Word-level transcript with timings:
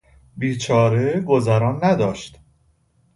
بیچاره 0.37 1.21
گذران 1.21 1.79
نداشت 1.83 2.39